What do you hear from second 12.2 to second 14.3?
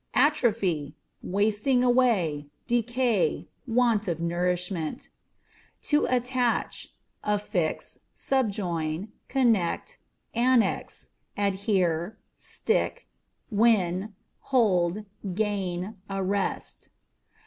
stick, win.